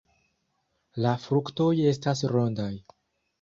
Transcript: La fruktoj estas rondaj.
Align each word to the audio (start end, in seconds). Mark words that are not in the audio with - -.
La 1.05 1.11
fruktoj 1.25 1.69
estas 1.91 2.25
rondaj. 2.33 2.73